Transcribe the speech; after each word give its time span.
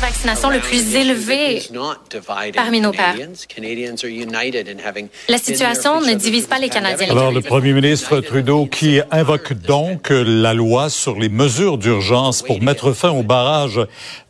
Vaccination 0.00 0.50
le 0.50 0.60
plus 0.60 0.94
élevé 0.94 1.62
parmi 2.54 2.80
nos 2.80 2.92
pairs. 2.92 3.14
La 5.28 5.38
situation 5.38 6.00
ne 6.00 6.14
divise 6.14 6.46
pas 6.46 6.58
les 6.58 6.68
Canadiens. 6.68 7.10
Alors, 7.10 7.32
le 7.32 7.40
premier 7.40 7.72
ministre 7.72 8.20
Trudeau 8.20 8.66
qui 8.66 9.00
invoque 9.10 9.54
donc 9.54 10.10
la 10.10 10.54
loi 10.54 10.90
sur 10.90 11.18
les 11.18 11.28
mesures 11.28 11.78
d'urgence 11.78 12.42
pour 12.42 12.60
mettre 12.62 12.92
fin 12.92 13.10
aux 13.10 13.22
barrages. 13.22 13.80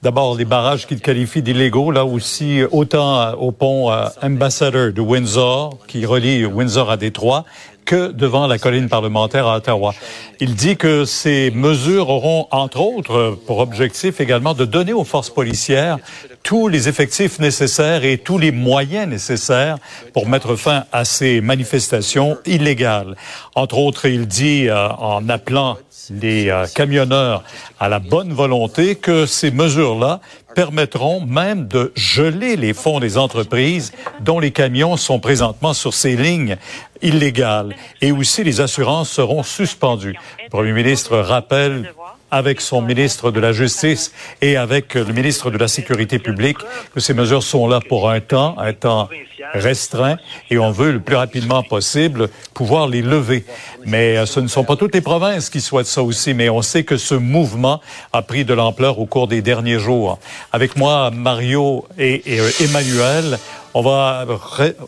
D'abord, 0.03 0.37
les 0.37 0.45
barrages 0.45 0.87
qu'il 0.87 1.01
qualifie 1.01 1.43
d'illégaux, 1.43 1.91
là 1.91 2.05
aussi, 2.05 2.61
autant 2.71 3.33
au 3.35 3.51
pont 3.53 3.91
Ambassador 4.23 4.93
de 4.93 5.01
Windsor, 5.01 5.79
qui 5.89 6.07
relie 6.07 6.45
Windsor 6.45 6.91
à 6.91 6.97
Détroit, 6.97 7.45
que 7.87 8.13
devant 8.13 8.47
la 8.47 8.59
colline 8.59 8.89
parlementaire 8.91 9.47
à 9.47 9.57
Ottawa. 9.57 9.95
Il 10.41 10.55
dit 10.55 10.77
que 10.77 11.07
ces 11.07 11.51
mesures 11.53 12.11
auront, 12.11 12.49
entre 12.51 12.81
autres, 12.81 13.39
pour 13.47 13.61
objectif 13.61 14.21
également 14.21 14.53
de 14.53 14.67
donner 14.67 14.93
aux 14.93 15.05
forces 15.05 15.31
policières 15.31 15.99
tous 16.43 16.69
les 16.69 16.89
effectifs 16.89 17.39
nécessaires 17.39 18.05
et 18.05 18.19
tous 18.19 18.39
les 18.39 18.53
moyens 18.53 19.09
nécessaires 19.09 19.79
pour 20.13 20.29
mettre 20.29 20.57
fin 20.57 20.85
à 20.93 21.05
ces 21.05 21.41
manifestations 21.41 22.37
illégales. 22.45 23.17
Entre 23.55 23.79
autres, 23.79 24.07
il 24.07 24.27
dit, 24.27 24.69
euh, 24.69 24.89
en 24.89 25.29
appelant 25.29 25.79
les 26.11 26.51
euh, 26.51 26.67
camionneurs 26.75 27.43
à 27.81 27.89
la 27.89 27.99
bonne 27.99 28.33
volonté, 28.33 28.97
que 28.97 29.27
ces 29.27 29.51
mesures-là 29.51 30.21
permettront 30.57 31.21
même 31.21 31.69
de 31.69 31.93
geler 31.95 32.57
les 32.57 32.73
fonds 32.73 32.99
des 32.99 33.19
entreprises 33.19 33.93
dont 34.21 34.41
les 34.41 34.53
camions 34.53 34.97
sont 34.97 35.21
présentement 35.21 35.75
sur 35.75 35.93
ces 35.93 36.17
lignes 36.17 36.57
illégales. 37.03 37.77
Et 38.01 38.11
aussi, 38.11 38.43
les 38.43 38.63
assurances 38.63 39.11
seront 39.11 39.43
suspendues. 39.43 40.17
Le 40.43 40.49
Premier 40.49 40.73
ministre 40.73 41.19
rappelle 41.19 41.93
avec 42.31 42.61
son 42.61 42.83
ministre 42.83 43.31
de 43.31 43.41
la 43.41 43.53
Justice 43.53 44.13
et 44.43 44.57
avec 44.57 44.95
le 44.95 45.13
ministre 45.13 45.51
de 45.51 45.59
la 45.59 45.69
Sécurité 45.69 46.19
publique 46.19 46.59
que 46.95 47.01
ces 47.01 47.15
mesures 47.15 47.43
sont 47.43 47.69
là 47.69 47.81
pour 47.89 48.11
un 48.11 48.21
temps, 48.21 48.57
un 48.59 48.73
temps 48.73 49.09
restreint, 49.53 50.17
et 50.51 50.59
on 50.59 50.71
veut 50.71 50.93
le 50.93 51.01
plus 51.01 51.17
rapidement 51.17 51.63
possible 51.63 52.29
pouvoir 52.55 52.89
les 52.89 53.03
lever. 53.03 53.45
Mais 53.85 54.17
euh, 54.17 54.27
ce 54.27 54.41
ne 54.41 54.49
sont 54.49 54.65
pas 54.65 54.77
toutes 54.77 54.95
les 54.95 55.01
provinces 55.01 55.51
qui 55.51 55.61
souhaitent 55.61 55.87
ça 55.87 56.03
aussi, 56.03 56.35
mais 56.35 56.49
on 56.49 56.63
sait 56.63 56.85
que 56.85 56.97
ce 56.97 57.15
mouvement 57.15 57.81
a 58.13 58.23
pris 58.23 58.45
de 58.45 58.55
l'ampleur 58.55 58.99
au 58.99 59.07
cours 59.07 59.29
des 59.29 59.43
derniers 59.43 59.79
jours. 59.79 60.19
Avec 60.53 60.77
moi, 60.77 61.11
Mario 61.11 61.87
et, 61.99 62.35
et 62.35 62.41
euh, 62.41 62.51
Emmanuel, 62.61 63.39
on 63.79 63.83
va 63.83 64.25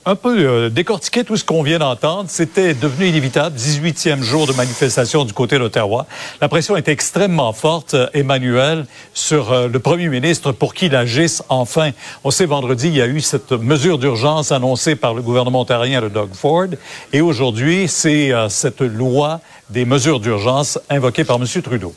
un 0.06 0.14
peu 0.14 0.38
euh, 0.38 0.70
décortiquer 0.70 1.22
tout 1.22 1.36
ce 1.36 1.44
qu'on 1.44 1.62
vient 1.62 1.78
d'entendre. 1.78 2.24
C'était 2.28 2.72
devenu 2.72 3.08
inévitable. 3.08 3.54
18e 3.54 4.22
jour 4.22 4.46
de 4.46 4.54
manifestation 4.54 5.26
du 5.26 5.34
côté 5.34 5.58
d'Ottawa. 5.58 6.06
La 6.40 6.48
pression 6.48 6.74
est 6.74 6.88
extrêmement 6.88 7.52
forte, 7.52 7.94
Emmanuel, 8.14 8.86
sur 9.12 9.68
le 9.68 9.78
premier 9.78 10.08
ministre 10.08 10.52
pour 10.52 10.72
qu'il 10.72 10.96
agisse 10.96 11.42
enfin. 11.50 11.90
On 12.24 12.30
sait 12.30 12.46
vendredi, 12.46 12.88
il 12.88 12.96
y 12.96 13.02
a 13.02 13.06
eu 13.06 13.20
cette 13.20 13.52
mesure 13.52 13.98
d'urgence 13.98 14.52
annoncée 14.52 14.96
par 14.96 15.12
le 15.12 15.20
gouvernement 15.20 15.60
ontarien 15.60 16.00
de 16.00 16.08
Doug 16.08 16.30
Ford. 16.32 16.68
Et 17.12 17.20
aujourd'hui, 17.20 17.88
c'est 17.88 18.32
cette 18.48 18.80
loi 18.80 19.40
des 19.68 19.84
mesures 19.84 20.18
d'urgence 20.18 20.78
invoquée 20.88 21.24
par 21.24 21.36
M. 21.36 21.44
Trudeau. 21.62 21.94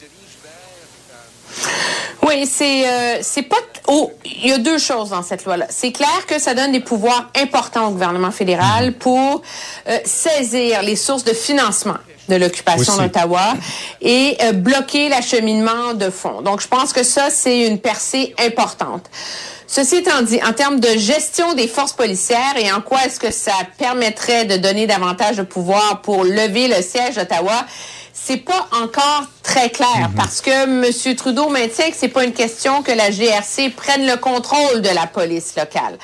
Oui, 2.23 2.45
c'est 2.45 2.88
euh, 2.88 3.42
pas 3.50 3.58
oh, 3.92 4.11
il 4.25 4.47
y 4.47 4.52
a 4.52 4.58
deux 4.58 4.78
choses 4.78 5.09
dans 5.09 5.22
cette 5.22 5.45
loi-là. 5.45 5.67
C'est 5.70 5.92
clair 5.92 6.25
que 6.25 6.39
ça 6.39 6.53
donne 6.53 6.72
des 6.72 6.80
pouvoirs 6.80 7.30
importants 7.39 7.88
au 7.88 7.92
gouvernement 7.92 8.31
fédéral 8.31 8.88
mhm. 8.88 8.94
pour 8.94 9.42
euh, 9.88 9.97
saisir 10.06 10.81
les 10.81 10.95
sources 10.95 11.23
de 11.23 11.34
financement 11.34 11.97
de 12.30 12.36
l'occupation 12.36 12.95
d'Ottawa 12.95 13.53
et 14.02 14.38
euh, 14.42 14.53
bloquer 14.53 15.09
l'acheminement 15.09 15.94
de 15.94 16.09
fonds. 16.09 16.42
Donc, 16.42 16.62
je 16.62 16.67
pense 16.67 16.94
que 16.94 17.03
ça, 17.03 17.30
c'est 17.30 17.67
une 17.67 17.80
percée 17.80 18.34
importante. 18.40 19.09
Ceci 19.68 19.97
étant 19.97 20.22
dit, 20.22 20.40
en 20.44 20.53
termes 20.53 20.80
de 20.80 20.97
gestion 20.97 21.53
des 21.53 21.68
forces 21.68 21.94
policières 21.94 22.56
et 22.57 22.72
en 22.72 22.81
quoi 22.81 23.00
est-ce 23.06 23.19
que 23.19 23.31
ça 23.31 23.53
permettrait 23.78 24.46
de 24.46 24.57
donner 24.57 24.88
davantage 24.88 25.38
de 25.38 25.44
pouvoir 25.44 26.01
pour 26.01 26.24
lever 26.24 26.68
le 26.68 26.81
siège 26.81 27.16
d'Ottawa, 27.16 27.66
c'est 28.23 28.37
pas 28.37 28.67
encore 28.83 29.23
très 29.41 29.69
clair 29.69 30.09
mhm. 30.09 30.15
parce 30.15 30.41
que 30.41 30.51
M. 30.51 31.15
Trudeau 31.15 31.49
maintient 31.49 31.89
que 31.89 31.95
c'est 31.97 32.07
pas 32.07 32.23
une 32.23 32.33
question 32.33 32.83
que 32.83 32.91
la 32.91 33.09
GRC 33.09 33.71
prenne 33.75 34.05
le 34.05 34.17
contrôle 34.17 34.81
de 34.81 34.89
la 34.89 35.07
police 35.07 35.55
locale. 35.55 35.97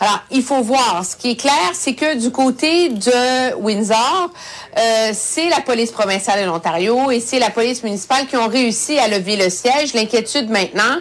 Alors, 0.00 0.20
il 0.30 0.42
faut 0.42 0.62
voir. 0.62 1.04
Ce 1.04 1.16
qui 1.16 1.32
est 1.32 1.36
clair, 1.36 1.70
c'est 1.74 1.94
que 1.94 2.16
du 2.16 2.30
côté 2.30 2.88
de 2.88 3.54
Windsor, 3.56 4.30
euh, 4.78 5.10
c'est 5.12 5.48
la 5.48 5.60
police 5.60 5.90
provinciale 5.90 6.40
de 6.40 6.46
l'Ontario 6.46 7.10
et 7.10 7.20
c'est 7.20 7.40
la 7.40 7.50
police 7.50 7.82
municipale 7.82 8.26
qui 8.26 8.36
ont 8.36 8.48
réussi 8.48 8.98
à 8.98 9.08
lever 9.08 9.36
le 9.36 9.50
siège. 9.50 9.94
L'inquiétude 9.94 10.50
maintenant, 10.50 10.98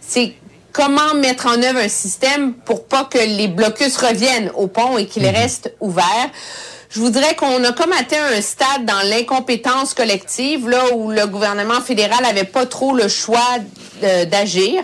c'est 0.00 0.34
comment 0.72 1.14
mettre 1.14 1.46
en 1.46 1.60
œuvre 1.60 1.80
un 1.80 1.88
système 1.88 2.54
pour 2.54 2.86
pas 2.86 3.04
que 3.04 3.18
les 3.18 3.48
blocus 3.48 3.96
reviennent 3.96 4.50
au 4.54 4.68
pont 4.68 4.96
et 4.96 5.06
qu'ils 5.06 5.24
mhm. 5.24 5.34
restent 5.34 5.74
ouverts. 5.80 6.30
Je 6.96 7.02
voudrais 7.02 7.34
qu'on 7.34 7.62
a 7.62 7.72
comme 7.72 7.92
atteint 7.92 8.24
un 8.34 8.40
stade 8.40 8.86
dans 8.86 9.06
l'incompétence 9.06 9.92
collective, 9.92 10.66
là 10.66 10.94
où 10.94 11.10
le 11.10 11.26
gouvernement 11.26 11.82
fédéral 11.82 12.24
avait 12.24 12.44
pas 12.44 12.64
trop 12.64 12.94
le 12.94 13.06
choix 13.06 13.58
d'agir 14.00 14.82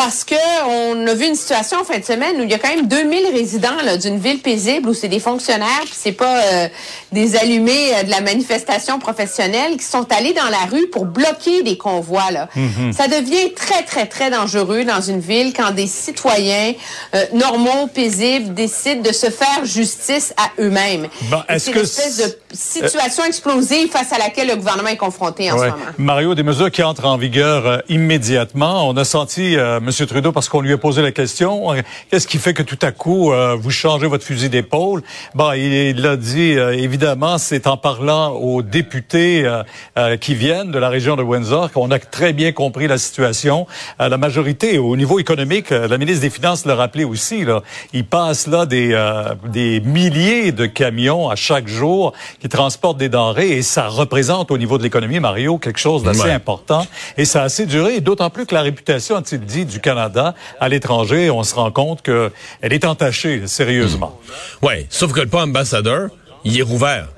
parce 0.00 0.24
que 0.24 0.34
on 0.66 1.06
a 1.06 1.12
vu 1.12 1.26
une 1.26 1.34
situation 1.34 1.80
en 1.80 1.84
fin 1.84 1.98
de 1.98 2.04
semaine 2.04 2.40
où 2.40 2.44
il 2.44 2.50
y 2.50 2.54
a 2.54 2.58
quand 2.58 2.74
même 2.74 2.88
2000 2.88 3.34
résidents 3.34 3.68
d'une 4.00 4.18
ville 4.18 4.38
paisible 4.38 4.88
où 4.88 4.94
c'est 4.94 5.08
des 5.08 5.20
fonctionnaires 5.20 5.82
puis 5.82 5.92
c'est 5.92 6.12
pas 6.12 6.38
euh, 6.38 6.68
des 7.12 7.36
allumés 7.36 7.92
euh, 7.92 8.04
de 8.04 8.10
la 8.10 8.22
manifestation 8.22 8.98
professionnelle 8.98 9.76
qui 9.76 9.84
sont 9.84 10.10
allés 10.10 10.32
dans 10.32 10.48
la 10.48 10.64
rue 10.72 10.86
pour 10.86 11.04
bloquer 11.04 11.62
des 11.64 11.76
convois 11.76 12.30
là. 12.30 12.48
Mhm. 12.56 12.94
Ça 12.94 13.08
devient 13.08 13.52
très 13.54 13.82
très 13.82 14.06
très 14.06 14.30
dangereux 14.30 14.84
dans 14.84 15.02
une 15.02 15.20
ville 15.20 15.52
quand 15.54 15.70
des 15.72 15.86
citoyens 15.86 16.72
euh, 17.14 17.22
normaux 17.34 17.86
paisibles 17.92 18.54
décident 18.54 19.02
de 19.02 19.12
se 19.12 19.28
faire 19.28 19.64
justice 19.64 20.32
à 20.38 20.62
eux-mêmes. 20.62 21.08
Bon, 21.24 21.42
est-ce 21.46 21.68
que 21.68 21.80
espèce 21.80 22.16
de 22.16 22.38
situation 22.54 23.22
explosive 23.24 23.90
face 23.90 24.14
à 24.14 24.18
laquelle 24.18 24.48
le 24.48 24.56
gouvernement 24.56 24.88
est 24.88 24.96
confronté 24.96 25.52
en 25.52 25.58
ce 25.58 25.64
moment. 25.64 25.76
Mario, 25.98 26.34
des 26.34 26.42
mesures 26.42 26.70
qui 26.70 26.82
entrent 26.82 27.04
en 27.04 27.18
vigueur 27.18 27.82
immédiatement. 27.90 28.88
On 28.88 28.96
a 28.96 29.04
senti 29.04 29.56
M. 29.90 30.06
Trudeau 30.06 30.30
parce 30.30 30.48
qu'on 30.48 30.60
lui 30.60 30.72
a 30.72 30.78
posé 30.78 31.02
la 31.02 31.10
question. 31.10 31.72
Euh, 31.72 31.82
qu'est-ce 32.10 32.28
qui 32.28 32.38
fait 32.38 32.54
que 32.54 32.62
tout 32.62 32.78
à 32.82 32.92
coup, 32.92 33.32
euh, 33.32 33.56
vous 33.58 33.70
changez 33.70 34.06
votre 34.06 34.24
fusil 34.24 34.48
d'épaule? 34.48 35.02
Bon, 35.34 35.52
il 35.52 36.00
l'a 36.00 36.16
dit, 36.16 36.56
euh, 36.56 36.72
évidemment, 36.72 37.38
c'est 37.38 37.66
en 37.66 37.76
parlant 37.76 38.30
aux 38.30 38.62
députés 38.62 39.46
qui 40.20 40.34
viennent 40.34 40.70
de 40.70 40.78
la 40.78 40.88
région 40.88 41.16
de 41.16 41.22
Windsor 41.22 41.72
qu'on 41.72 41.90
a 41.90 41.98
très 41.98 42.32
bien 42.32 42.52
compris 42.52 42.86
la 42.86 42.98
situation. 42.98 43.66
la 43.98 44.16
majorité, 44.16 44.78
au 44.78 44.96
niveau 44.96 45.18
économique, 45.18 45.70
la 45.70 45.98
ministre 45.98 46.22
des 46.22 46.30
Finances 46.30 46.64
l'a 46.64 46.74
rappelé 46.74 47.04
aussi, 47.04 47.44
là, 47.44 47.62
il 47.92 48.04
passe 48.04 48.46
là 48.46 48.66
des, 48.66 48.96
des 49.46 49.80
milliers 49.80 50.52
de 50.52 50.66
camions 50.66 51.28
à 51.28 51.36
chaque 51.36 51.68
jour 51.68 52.12
qui 52.40 52.48
transportent 52.48 52.98
des 52.98 53.08
denrées 53.08 53.50
et 53.50 53.62
ça 53.62 53.88
représente 53.88 54.50
au 54.50 54.58
niveau 54.58 54.78
de 54.78 54.82
l'économie, 54.82 55.20
Mario, 55.20 55.58
quelque 55.58 55.80
chose 55.80 56.02
d'assez 56.02 56.30
important. 56.30 56.86
Et 57.16 57.24
ça 57.24 57.42
a 57.42 57.44
assez 57.44 57.66
duré, 57.66 58.00
d'autant 58.00 58.30
plus 58.30 58.46
que 58.46 58.54
la 58.54 58.62
réputation, 58.62 59.16
a-t-il 59.16 59.40
dit, 59.40 59.64
du 59.64 59.79
Canada 59.80 60.34
à 60.60 60.68
l'étranger, 60.68 61.30
on 61.30 61.42
se 61.42 61.54
rend 61.54 61.70
compte 61.70 62.02
qu'elle 62.02 62.32
est 62.62 62.84
entachée 62.84 63.46
sérieusement. 63.46 64.18
Hmm. 64.62 64.66
Oui, 64.66 64.86
sauf 64.90 65.12
que 65.12 65.20
le 65.20 65.26
pont 65.26 65.40
ambassadeur, 65.40 66.10
il 66.44 66.58
est 66.58 66.62
rouvert 66.62 67.08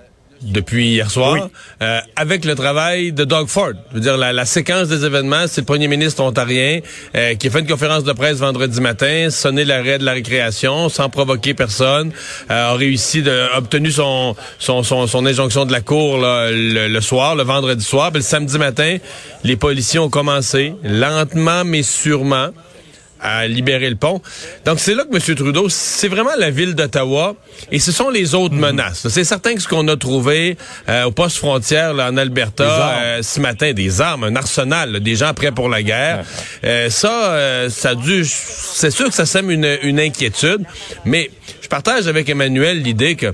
depuis 0.43 0.91
hier 0.91 1.11
soir, 1.11 1.49
euh, 1.83 2.01
avec 2.17 2.45
le 2.45 2.55
travail 2.55 3.13
de 3.13 3.25
Doug 3.25 3.49
Ford. 3.49 3.73
Je 3.91 3.97
veux 3.97 4.01
dire, 4.01 4.17
la, 4.17 4.45
séquence 4.45 4.89
des 4.89 5.05
événements, 5.05 5.45
c'est 5.47 5.63
le 5.63 5.67
premier 5.67 5.89
ministre 5.89 6.23
ontarien 6.23 6.81
euh, 7.15 7.35
qui 7.35 7.47
a 7.47 7.51
fait 7.51 7.61
une 7.61 7.67
conférence 7.67 8.05
de 8.05 8.13
presse 8.13 8.39
vendredi 8.39 8.81
matin, 8.81 9.29
sonné 9.31 9.65
l'arrêt 9.65 9.99
de 9.99 10.05
la 10.05 10.13
récréation 10.13 10.89
sans 10.89 11.09
provoquer 11.09 11.55
personne, 11.55 12.13
euh, 12.51 12.73
a 12.73 12.75
réussi 12.75 13.23
de 13.23 13.57
obtenu 13.57 13.91
son 13.91 14.35
son, 14.59 14.83
son, 14.83 15.27
injonction 15.27 15.65
de 15.65 15.73
la 15.73 15.81
cour 15.81 16.19
le, 16.21 17.01
soir, 17.01 17.37
le 17.37 17.43
vendredi 17.43 17.85
soir. 17.85 18.11
Puis 18.11 18.19
le 18.19 18.25
samedi 18.25 18.59
matin, 18.59 18.99
les 19.45 19.57
policiers 19.57 19.99
ont 19.99 20.11
commencé 20.11 20.75
lentement 20.83 21.65
mais 21.65 21.83
sûrement 21.83 22.49
à 23.23 23.47
libérer 23.47 23.89
le 23.89 23.97
pont. 23.97 24.21
Donc, 24.65 24.81
c'est 24.81 24.95
là 24.95 25.05
que 25.05 25.15
M. 25.15 25.37
Trudeau, 25.37 25.69
c'est 25.69 26.09
vraiment 26.09 26.33
la 26.39 26.51
ville 26.51 26.75
d'Ottawa 26.75 27.35
et 27.71 27.79
ce 27.79 27.93
sont 27.93 28.11
les 28.11 28.35
autres 28.35 28.55
mhm. 28.55 28.61
menaces. 28.61 29.09
C'est 29.09 29.25
certain 29.25 29.55
que 29.55 29.61
ce 29.61 29.69
qu'on 29.69 29.87
a 29.89 29.97
trouvé 29.97 30.57
euh, 30.89 31.05
au 31.05 31.13
poste 31.13 31.39
frontière 31.39 31.95
là, 31.95 32.11
en 32.11 32.17
Alberta 32.17 32.65
euh, 32.65 33.23
ce 33.23 33.41
matin, 33.41 33.73
des 33.73 34.01
armes, 34.01 34.25
un 34.25 34.37
arsenal, 34.37 35.01
des 35.01 35.17
gens 35.17 35.33
prêts 35.35 35.53
pour 35.53 35.69
la 35.69 35.83
guerre, 35.83 36.25
euh, 36.65 36.91
ça, 36.91 37.69
ça 37.71 37.91
a 37.91 37.95
dû... 37.95 38.25
C'est 38.25 38.91
sûr 38.91 39.09
que 39.09 39.15
ça 39.15 39.27
sème 39.27 39.51
une, 39.51 39.79
une 39.83 40.01
inquiétude, 40.01 40.65
mais 41.05 41.31
je 41.61 41.69
partage 41.69 42.09
avec 42.09 42.29
Emmanuel 42.29 42.83
l'idée 42.83 43.15
que 43.15 43.33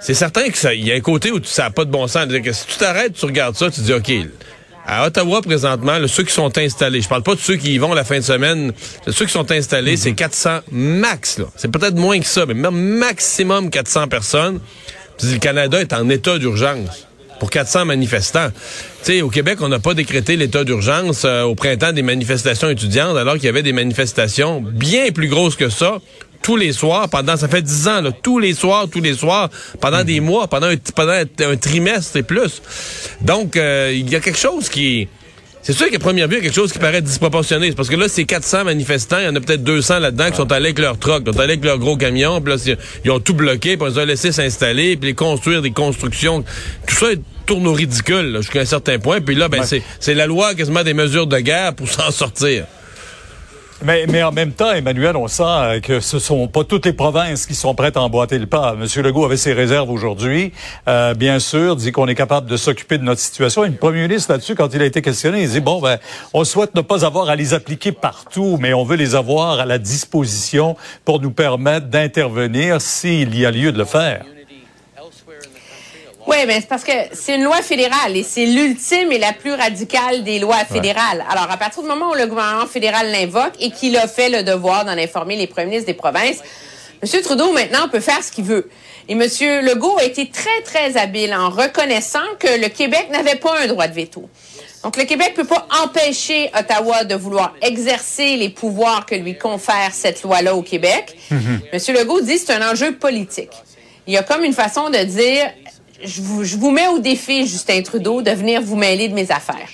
c'est 0.00 0.14
certain 0.14 0.48
que 0.48 0.58
ça, 0.58 0.74
il 0.74 0.86
y 0.86 0.92
a 0.92 0.94
un 0.94 1.00
côté 1.00 1.32
où 1.32 1.40
ça 1.42 1.64
n'a 1.64 1.70
pas 1.70 1.84
de 1.84 1.90
bon 1.90 2.06
sens. 2.06 2.26
Que 2.26 2.52
si 2.52 2.66
tu 2.66 2.76
t'arrêtes, 2.76 3.14
tu 3.14 3.24
regardes 3.24 3.56
ça, 3.56 3.70
tu 3.70 3.80
dis, 3.80 3.92
OK, 3.92 4.12
à 4.86 5.06
Ottawa, 5.06 5.42
présentement, 5.42 5.98
ceux 6.06 6.22
qui 6.22 6.32
sont 6.32 6.56
installés, 6.58 7.00
je 7.00 7.08
parle 7.08 7.22
pas 7.22 7.34
de 7.34 7.40
ceux 7.40 7.56
qui 7.56 7.74
y 7.74 7.78
vont 7.78 7.92
la 7.92 8.04
fin 8.04 8.18
de 8.18 8.24
semaine, 8.24 8.72
ceux 9.08 9.26
qui 9.26 9.32
sont 9.32 9.50
installés, 9.50 9.96
c'est 9.96 10.12
400 10.12 10.60
max. 10.70 11.40
C'est 11.56 11.70
peut-être 11.70 11.96
moins 11.96 12.20
que 12.20 12.26
ça, 12.26 12.46
mais 12.46 12.54
même 12.54 12.76
maximum 12.76 13.70
400 13.70 14.08
personnes. 14.08 14.60
Le 15.22 15.38
Canada 15.38 15.80
est 15.80 15.92
en 15.92 16.08
état 16.08 16.38
d'urgence 16.38 17.06
pour 17.40 17.50
400 17.50 17.84
manifestants. 17.84 18.48
Sais, 19.02 19.22
au 19.22 19.28
Québec, 19.28 19.58
on 19.60 19.68
n'a 19.68 19.78
pas 19.78 19.94
décrété 19.94 20.36
l'état 20.36 20.64
d'urgence 20.64 21.22
euh, 21.24 21.42
au 21.42 21.54
printemps 21.54 21.92
des 21.92 22.02
manifestations 22.02 22.68
étudiantes, 22.70 23.16
alors 23.16 23.34
qu'il 23.34 23.44
y 23.44 23.48
avait 23.48 23.62
des 23.62 23.72
manifestations 23.72 24.60
bien 24.60 25.10
plus 25.12 25.28
grosses 25.28 25.56
que 25.56 25.68
ça 25.68 25.98
tous 26.46 26.56
les 26.56 26.72
soirs 26.72 27.08
pendant, 27.08 27.36
ça 27.36 27.48
fait 27.48 27.60
dix 27.60 27.88
ans, 27.88 28.00
là, 28.00 28.12
tous 28.12 28.38
les 28.38 28.54
soirs, 28.54 28.86
tous 28.88 29.00
les 29.00 29.14
soirs, 29.14 29.50
pendant 29.80 30.04
des 30.04 30.20
mhm. 30.20 30.26
mois, 30.26 30.46
pendant 30.46 30.68
un, 30.68 30.76
pendant 30.94 31.10
un 31.12 31.56
trimestre 31.56 32.16
et 32.18 32.22
plus. 32.22 32.62
Donc, 33.20 33.56
euh, 33.56 33.92
il 33.92 34.08
y 34.08 34.14
a 34.14 34.20
quelque 34.20 34.38
chose 34.38 34.68
qui... 34.68 35.08
C'est 35.64 35.72
sûr 35.72 35.90
qu'à 35.90 35.98
première 35.98 36.28
vue, 36.28 36.34
il 36.34 36.38
y 36.38 36.40
a 36.42 36.44
quelque 36.44 36.54
chose 36.54 36.72
qui 36.72 36.78
paraît 36.78 37.02
disproportionné. 37.02 37.72
Parce 37.72 37.88
que 37.88 37.96
là, 37.96 38.06
c'est 38.06 38.22
400 38.22 38.62
manifestants, 38.62 39.18
il 39.18 39.24
y 39.24 39.28
en 39.28 39.34
a 39.34 39.40
peut-être 39.40 39.64
200 39.64 39.98
là-dedans 39.98 40.30
qui 40.30 40.36
sont 40.36 40.52
allés 40.52 40.66
avec 40.66 40.78
leur 40.78 40.96
truck, 41.00 41.24
qui 41.24 41.32
sont 41.32 41.40
allés 41.40 41.54
avec 41.54 41.64
leur 41.64 41.78
gros 41.78 41.96
camion, 41.96 42.40
puis 42.40 42.54
là, 42.54 42.76
ils 43.04 43.10
ont 43.10 43.18
tout 43.18 43.34
bloqué, 43.34 43.76
puis 43.76 43.88
ils 43.90 43.98
ont 43.98 44.04
laissé 44.04 44.30
s'installer, 44.30 44.96
puis 44.96 45.08
les 45.08 45.14
construire 45.14 45.62
des 45.62 45.72
constructions. 45.72 46.44
Tout 46.86 46.94
ça 46.94 47.06
tourne 47.46 47.66
au 47.66 47.72
ridicule 47.72 48.36
jusqu'à 48.36 48.60
un 48.60 48.66
certain 48.66 49.00
point. 49.00 49.20
Puis 49.20 49.34
là, 49.34 49.48
ben, 49.48 49.64
c'est 49.64 50.14
la 50.14 50.28
loi 50.28 50.54
quasiment 50.54 50.84
des 50.84 50.94
mesures 50.94 51.26
de 51.26 51.38
guerre 51.40 51.74
pour 51.74 51.88
s'en 51.90 52.12
sortir. 52.12 52.66
Mais, 53.82 54.06
mais 54.08 54.22
en 54.22 54.32
même 54.32 54.52
temps, 54.52 54.72
Emmanuel, 54.72 55.16
on 55.16 55.28
sent 55.28 55.80
que 55.82 56.00
ce 56.00 56.18
sont 56.18 56.48
pas 56.48 56.64
toutes 56.64 56.86
les 56.86 56.94
provinces 56.94 57.44
qui 57.46 57.54
sont 57.54 57.74
prêtes 57.74 57.96
à 57.98 58.00
emboîter 58.00 58.38
le 58.38 58.46
pas. 58.46 58.74
Monsieur 58.74 59.02
Legault 59.02 59.26
avait 59.26 59.36
ses 59.36 59.52
réserves 59.52 59.90
aujourd'hui, 59.90 60.52
euh, 60.88 61.12
bien 61.12 61.38
sûr, 61.38 61.76
dit 61.76 61.92
qu'on 61.92 62.08
est 62.08 62.14
capable 62.14 62.48
de 62.48 62.56
s'occuper 62.56 62.96
de 62.96 63.02
notre 63.02 63.20
situation. 63.20 63.64
Et 63.64 63.68
le 63.68 63.74
premier 63.74 64.02
ministre 64.02 64.32
là-dessus, 64.32 64.54
quand 64.54 64.72
il 64.72 64.80
a 64.80 64.86
été 64.86 65.02
questionné, 65.02 65.42
il 65.42 65.50
dit 65.50 65.60
bon, 65.60 65.82
ben, 65.82 65.98
on 66.32 66.44
souhaite 66.44 66.74
ne 66.74 66.80
pas 66.80 67.04
avoir 67.04 67.28
à 67.28 67.36
les 67.36 67.52
appliquer 67.52 67.92
partout, 67.92 68.56
mais 68.60 68.72
on 68.72 68.84
veut 68.84 68.96
les 68.96 69.14
avoir 69.14 69.60
à 69.60 69.66
la 69.66 69.78
disposition 69.78 70.76
pour 71.04 71.20
nous 71.20 71.30
permettre 71.30 71.88
d'intervenir 71.88 72.80
s'il 72.80 73.38
y 73.38 73.44
a 73.44 73.50
lieu 73.50 73.72
de 73.72 73.78
le 73.78 73.84
faire. 73.84 74.24
Oui, 76.36 76.42
mais 76.46 76.60
c'est 76.60 76.68
parce 76.68 76.84
que 76.84 76.92
c'est 77.12 77.36
une 77.36 77.44
loi 77.44 77.62
fédérale 77.62 78.14
et 78.14 78.22
c'est 78.22 78.44
l'ultime 78.44 79.10
et 79.10 79.16
la 79.16 79.32
plus 79.32 79.54
radicale 79.54 80.22
des 80.22 80.38
lois 80.38 80.66
fédérales. 80.70 81.24
Alors, 81.30 81.50
à 81.50 81.56
partir 81.56 81.82
du 81.82 81.88
moment 81.88 82.10
où 82.10 82.14
le 82.14 82.26
gouvernement 82.26 82.66
fédéral 82.66 83.10
l'invoque 83.10 83.54
et 83.58 83.70
qu'il 83.70 83.96
a 83.96 84.06
fait 84.06 84.28
le 84.28 84.42
devoir 84.42 84.84
d'en 84.84 84.98
informer 84.98 85.36
les 85.36 85.46
premiers 85.46 85.68
ministres 85.68 85.86
des 85.86 85.94
provinces, 85.94 86.42
M. 87.02 87.22
Trudeau, 87.22 87.52
maintenant, 87.52 87.88
peut 87.88 88.00
faire 88.00 88.22
ce 88.22 88.30
qu'il 88.30 88.44
veut. 88.44 88.68
Et 89.08 89.12
M. 89.12 89.20
Legault 89.64 89.96
a 89.98 90.04
été 90.04 90.28
très, 90.28 90.60
très 90.62 90.98
habile 90.98 91.32
en 91.32 91.48
reconnaissant 91.48 92.26
que 92.38 92.60
le 92.60 92.68
Québec 92.68 93.08
n'avait 93.10 93.36
pas 93.36 93.58
un 93.58 93.66
droit 93.66 93.88
de 93.88 93.94
veto. 93.94 94.28
Donc, 94.82 94.98
le 94.98 95.04
Québec 95.04 95.32
ne 95.38 95.42
peut 95.42 95.48
pas 95.48 95.66
empêcher 95.84 96.50
Ottawa 96.54 97.04
de 97.04 97.14
vouloir 97.14 97.54
exercer 97.62 98.36
les 98.36 98.50
pouvoirs 98.50 99.06
que 99.06 99.14
lui 99.14 99.38
confère 99.38 99.92
cette 99.94 100.22
loi-là 100.22 100.54
au 100.54 100.60
Québec. 100.60 101.16
M. 101.30 101.80
Legault 101.94 102.20
dit 102.20 102.34
que 102.34 102.40
c'est 102.40 102.52
un 102.52 102.70
enjeu 102.70 102.92
politique. 102.92 103.52
Il 104.06 104.14
y 104.14 104.18
a 104.18 104.22
comme 104.22 104.44
une 104.44 104.52
façon 104.52 104.88
de 104.88 104.98
dire, 104.98 105.50
je 106.02 106.56
vous, 106.56 106.70
mets 106.70 106.88
au 106.88 106.98
défi, 106.98 107.46
Justin 107.46 107.82
Trudeau, 107.82 108.22
de 108.22 108.30
venir 108.30 108.60
vous 108.62 108.76
mêler 108.76 109.08
de 109.08 109.14
mes 109.14 109.30
affaires. 109.30 109.68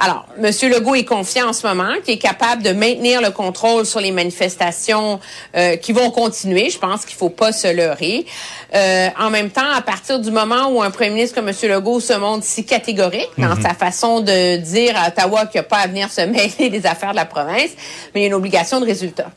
Alors, 0.00 0.26
M. 0.42 0.50
Legault 0.70 0.96
est 0.96 1.04
confiant 1.04 1.48
en 1.48 1.52
ce 1.52 1.66
moment, 1.66 1.92
qu'il 2.04 2.14
est 2.14 2.18
capable 2.18 2.62
de 2.62 2.72
maintenir 2.72 3.22
le 3.22 3.30
contrôle 3.30 3.86
sur 3.86 4.00
les 4.00 4.10
manifestations 4.10 5.20
euh, 5.56 5.76
qui 5.76 5.92
vont 5.92 6.10
continuer. 6.10 6.68
Je 6.68 6.78
pense 6.78 7.04
qu'il 7.04 7.16
faut 7.16 7.30
pas 7.30 7.52
se 7.52 7.72
leurrer. 7.72 8.26
Euh, 8.74 9.08
en 9.18 9.30
même 9.30 9.50
temps, 9.50 9.70
à 9.72 9.82
partir 9.82 10.18
du 10.18 10.32
moment 10.32 10.68
où 10.68 10.82
un 10.82 10.90
premier 10.90 11.10
ministre 11.10 11.36
comme 11.36 11.48
M. 11.48 11.54
Legault 11.62 12.00
se 12.00 12.12
montre 12.14 12.44
si 12.44 12.64
catégorique 12.64 13.30
dans 13.38 13.54
mhm. 13.54 13.62
sa 13.62 13.74
façon 13.74 14.20
de 14.20 14.56
dire 14.56 14.94
à 14.96 15.08
Ottawa 15.08 15.46
qu'il 15.46 15.60
n'y 15.60 15.66
a 15.66 15.68
pas 15.68 15.78
à 15.78 15.86
venir 15.86 16.10
se 16.10 16.20
mêler 16.22 16.70
des 16.70 16.86
affaires 16.86 17.12
de 17.12 17.16
la 17.16 17.26
province, 17.26 17.70
mais 18.14 18.20
il 18.20 18.22
y 18.22 18.24
a 18.24 18.28
une 18.28 18.34
obligation 18.34 18.80
de 18.80 18.86
résultat 18.86 19.30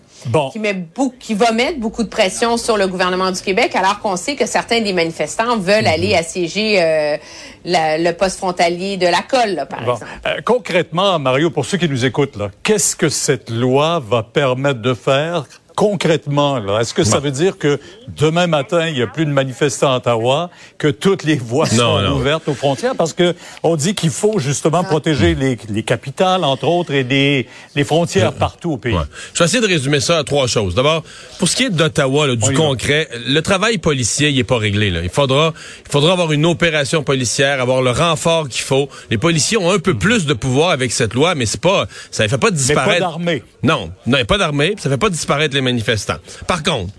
qui, 0.52 0.60
met 0.60 0.86
qui 1.20 1.34
va 1.34 1.52
mettre 1.52 1.80
beaucoup 1.80 2.04
de 2.04 2.10
pression 2.10 2.58
sur 2.58 2.78
le 2.78 2.88
gouvernement 2.88 3.32
du 3.32 3.42
Québec, 3.42 3.76
alors 3.76 4.00
qu'on 4.00 4.16
sait 4.16 4.36
que 4.36 4.46
certains 4.46 4.82
des 4.82 4.94
manifestants 4.94 5.58
veulent 5.58 5.82
mhm. 5.82 5.94
aller 5.94 6.16
assiéger 6.16 6.82
euh, 6.82 7.18
le 7.66 8.12
poste 8.12 8.38
frontalier 8.38 8.98
de 8.98 9.08
la 9.08 9.22
colle, 9.22 9.66
par 9.70 9.82
exemple. 9.82 10.06
Euh, 10.26 10.42
concrètement, 10.44 11.20
Mario, 11.20 11.50
pour 11.52 11.66
ceux 11.66 11.78
qui 11.78 11.90
nous 11.90 12.06
écoutent, 12.06 12.38
qu'est-ce 12.64 12.96
que 12.96 13.10
cette 13.10 13.50
loi 13.50 14.00
va 14.00 14.24
permettre 14.24 14.82
de 14.82 14.94
faire 14.94 15.46
concrètement, 15.78 16.58
là, 16.58 16.80
est-ce 16.80 16.92
que 16.92 17.04
ça 17.04 17.20
veut 17.20 17.30
dire 17.30 17.60
que 17.60 17.80
demain 18.08 18.48
matin, 18.48 18.88
il 18.88 18.96
n'y 18.96 19.04
a 19.04 19.08
plus 19.08 19.28
de 19.28 19.32
manifestants 19.32 19.94
à 19.94 19.98
Ottawa, 19.98 20.50
que 20.80 20.88
toutes 20.88 21.24
les 21.24 21.36
voies 21.36 21.68
sont 21.68 22.04
ouvertes 22.16 22.48
aux 22.48 22.56
frontières? 22.56 22.96
Parce 22.96 23.14
que 23.14 23.36
on 23.62 23.76
dit 23.76 23.94
qu'il 23.94 24.10
faut 24.10 24.40
justement 24.40 24.84
protéger 24.84 25.36
les, 25.36 25.56
les, 25.70 25.84
capitales, 25.84 26.44
entre 26.44 26.68
autres, 26.68 26.94
et 26.94 27.04
les, 27.04 27.48
les 27.76 27.84
frontières 27.84 28.34
partout 28.34 28.72
au 28.72 28.78
pays. 28.78 28.98
Je 29.36 29.40
vais 29.40 29.46
essayer 29.46 29.62
de 29.62 29.68
résumer 29.68 30.00
ça 30.00 30.18
à 30.18 30.24
trois 30.24 30.48
choses. 30.48 30.74
D'abord, 30.74 31.04
pour 31.38 31.48
ce 31.48 31.56
qui 31.56 31.66
est 31.66 31.70
d'Ottawa, 31.70 32.36
du 32.36 32.54
concret, 32.54 33.08
le 33.28 33.42
travail 33.42 33.78
policier, 33.78 34.30
il 34.30 34.40
est 34.40 34.44
pas 34.44 34.58
réglé. 34.58 34.90
Là. 34.90 35.02
Il 35.04 35.10
faudra, 35.10 35.54
il 35.86 35.92
faudra 35.92 36.14
avoir 36.14 36.32
une 36.32 36.48
opération 36.48 37.04
policière, 37.04 37.62
avoir 37.62 37.84
le 37.84 37.92
renfort 37.92 38.50
qu'il 38.50 38.64
faut. 38.64 38.90
Les 39.12 39.20
policiers 39.20 39.58
ont 39.58 39.70
un 39.70 39.80
peu 39.80 39.94
plus 39.94 40.26
de 40.26 40.34
pouvoir 40.34 40.72
avec 40.72 40.92
cette 40.92 41.14
loi, 41.14 41.36
mais 41.36 41.46
c'est 41.46 41.62
pas, 41.62 41.86
ça 42.10 42.24
ne 42.24 42.30
fait 42.30 42.40
pas 42.40 42.50
disparaître. 42.50 42.90
Mais 42.90 43.00
pas 43.00 43.12
d'armée. 43.12 43.44
Non, 43.62 43.92
non, 44.08 44.26
pas 44.26 44.40
d'armée. 44.40 44.74
Ça 44.80 44.90
fait 44.90 44.98
pas 44.98 45.12
disparaître 45.12 45.54
les 45.54 45.67
manifestants. 45.68 46.20
Par 46.48 46.64
contre, 46.64 46.94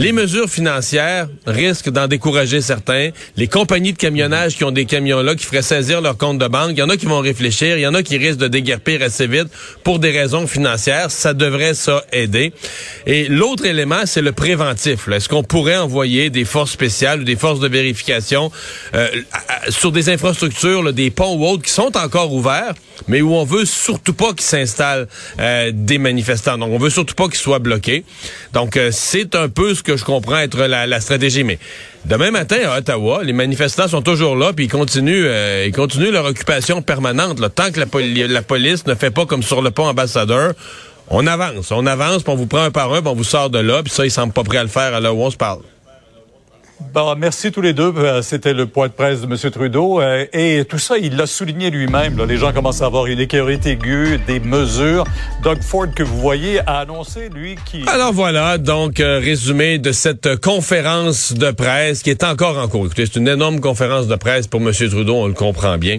les 0.00 0.12
mesures 0.12 0.48
financières 0.48 1.28
risquent 1.46 1.90
d'en 1.90 2.06
décourager 2.06 2.62
certains. 2.62 3.10
Les 3.36 3.48
compagnies 3.48 3.92
de 3.92 3.98
camionnage 3.98 4.56
qui 4.56 4.64
ont 4.64 4.70
des 4.70 4.86
camions-là, 4.86 5.34
qui 5.34 5.44
feraient 5.44 5.60
saisir 5.60 6.00
leur 6.00 6.16
compte 6.16 6.38
de 6.38 6.48
banque, 6.48 6.70
il 6.70 6.78
y 6.78 6.82
en 6.82 6.88
a 6.88 6.96
qui 6.96 7.04
vont 7.04 7.20
réfléchir, 7.20 7.76
il 7.76 7.82
y 7.82 7.86
en 7.86 7.92
a 7.92 8.02
qui 8.02 8.16
risquent 8.16 8.38
de 8.38 8.48
déguerpir 8.48 9.02
assez 9.02 9.26
vite 9.26 9.48
pour 9.84 9.98
des 9.98 10.10
raisons 10.10 10.46
financières. 10.46 11.10
Ça 11.10 11.34
devrait, 11.34 11.74
ça, 11.74 12.02
aider. 12.12 12.54
Et 13.06 13.28
l'autre 13.28 13.66
élément, 13.66 14.00
c'est 14.06 14.22
le 14.22 14.32
préventif. 14.32 15.06
Est-ce 15.08 15.28
qu'on 15.28 15.42
pourrait 15.42 15.76
envoyer 15.76 16.30
des 16.30 16.46
forces 16.46 16.70
spéciales 16.70 17.20
ou 17.20 17.24
des 17.24 17.36
forces 17.36 17.60
de 17.60 17.68
vérification 17.68 18.50
euh, 18.94 19.06
sur 19.68 19.92
des 19.92 20.08
infrastructures, 20.08 20.94
des 20.94 21.10
ponts 21.10 21.36
ou 21.36 21.44
autres 21.44 21.64
qui 21.64 21.72
sont 21.72 21.94
encore 21.98 22.32
ouverts, 22.32 22.72
mais 23.06 23.20
où 23.20 23.34
on 23.34 23.44
veut 23.44 23.66
surtout 23.66 24.14
pas 24.14 24.32
qu'ils 24.32 24.46
s'installent 24.46 25.08
euh, 25.38 25.72
des 25.74 25.98
manifestants? 25.98 26.56
Donc, 26.56 26.70
on 26.72 26.78
veut 26.78 26.88
surtout 26.88 27.14
pas 27.14 27.26
qu'ils 27.28 27.34
soient 27.34 27.58
bloqués. 27.58 28.04
Donc, 28.54 28.78
euh, 28.78 28.88
c'est 28.92 29.34
un 29.34 29.50
peu 29.50 29.74
ce 29.74 29.82
que 29.82 29.89
je 29.96 30.04
comprends 30.04 30.38
être 30.38 30.58
la, 30.58 31.00
stratégie. 31.00 31.44
Mais 31.44 31.58
demain 32.04 32.30
matin, 32.30 32.56
à 32.66 32.78
Ottawa, 32.78 33.22
les 33.22 33.32
manifestants 33.32 33.88
sont 33.88 34.02
toujours 34.02 34.36
là, 34.36 34.52
puis 34.52 34.66
ils 34.66 34.70
continuent, 34.70 35.26
euh, 35.26 35.70
leur 36.10 36.24
occupation 36.24 36.82
permanente. 36.82 37.40
Tant 37.54 37.70
que 37.70 37.80
la, 37.80 38.42
police 38.42 38.86
ne 38.86 38.94
fait 38.94 39.10
pas 39.10 39.26
comme 39.26 39.42
sur 39.42 39.62
le 39.62 39.70
pont 39.70 39.86
ambassadeur, 39.86 40.54
on 41.08 41.26
avance, 41.26 41.72
on 41.72 41.86
avance, 41.86 42.22
puis 42.22 42.32
on 42.32 42.36
vous 42.36 42.46
prend 42.46 42.62
un 42.62 42.70
par 42.70 42.92
un, 42.92 43.00
puis 43.00 43.10
on 43.10 43.14
vous 43.14 43.24
sort 43.24 43.50
de 43.50 43.58
là, 43.58 43.82
puis 43.82 43.92
ça, 43.92 44.04
ils 44.04 44.10
semblent 44.10 44.32
pas 44.32 44.44
prêts 44.44 44.58
à 44.58 44.62
le 44.62 44.68
faire 44.68 44.94
à 44.94 45.00
là 45.00 45.12
où 45.12 45.20
on 45.22 45.30
se 45.30 45.36
parle. 45.36 45.62
Bon, 46.92 47.14
merci 47.16 47.52
tous 47.52 47.60
les 47.60 47.72
deux. 47.72 47.92
Euh, 47.96 48.20
c'était 48.20 48.52
le 48.52 48.66
point 48.66 48.88
de 48.88 48.92
presse 48.92 49.20
de 49.20 49.26
M. 49.26 49.50
Trudeau. 49.52 50.00
Euh, 50.00 50.24
et 50.32 50.64
tout 50.68 50.78
ça, 50.78 50.98
il 50.98 51.14
l'a 51.16 51.26
souligné 51.26 51.70
lui-même. 51.70 52.20
Les 52.26 52.36
gens 52.36 52.52
commencent 52.52 52.82
à 52.82 52.86
avoir 52.86 53.06
une 53.06 53.20
écœurite 53.20 53.64
aiguë, 53.64 54.18
des 54.26 54.40
mesures. 54.40 55.04
Doug 55.44 55.62
Ford, 55.62 55.86
que 55.94 56.02
vous 56.02 56.18
voyez, 56.18 56.58
a 56.66 56.78
annoncé, 56.80 57.28
lui, 57.32 57.54
qui... 57.64 57.84
Alors 57.86 58.12
voilà, 58.12 58.58
donc, 58.58 58.98
euh, 58.98 59.20
résumé 59.20 59.78
de 59.78 59.92
cette 59.92 60.40
conférence 60.40 61.32
de 61.32 61.52
presse 61.52 62.02
qui 62.02 62.10
est 62.10 62.24
encore 62.24 62.58
en 62.58 62.66
cours. 62.66 62.86
Écoutez, 62.86 63.06
c'est 63.06 63.20
une 63.20 63.28
énorme 63.28 63.60
conférence 63.60 64.08
de 64.08 64.16
presse 64.16 64.48
pour 64.48 64.60
M. 64.60 64.72
Trudeau, 64.72 65.14
on 65.14 65.28
le 65.28 65.34
comprend 65.34 65.78
bien. 65.78 65.98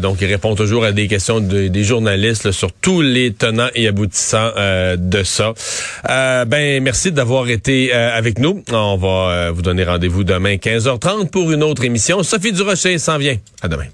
donc, 0.00 0.18
il 0.22 0.26
répond 0.26 0.54
toujours 0.54 0.84
à 0.84 0.92
des 0.92 1.06
questions 1.06 1.40
des 1.40 1.84
journalistes 1.84 2.50
sur 2.52 2.72
tous 2.72 3.02
les 3.02 3.34
tenants 3.34 3.68
et 3.74 3.88
aboutissants 3.88 4.52
de 4.96 5.22
ça. 5.22 5.52
ben, 6.06 6.82
merci 6.82 7.12
d'avoir 7.12 7.48
été 7.48 7.92
avec 7.92 8.38
nous. 8.38 8.62
On 8.72 8.96
va 8.96 9.50
vous 9.50 9.62
donner 9.62 9.84
rendez-vous 9.84 10.03
vous 10.08 10.24
demain 10.24 10.56
15h30 10.56 11.30
pour 11.30 11.52
une 11.52 11.62
autre 11.62 11.84
émission. 11.84 12.22
Sophie 12.22 12.52
Durocher 12.52 12.98
s'en 12.98 13.18
vient. 13.18 13.36
À 13.62 13.68
demain. 13.68 13.86